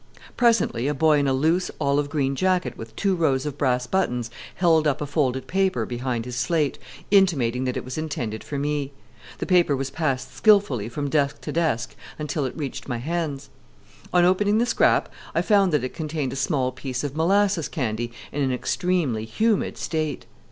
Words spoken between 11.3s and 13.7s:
to desk until it reached my hands.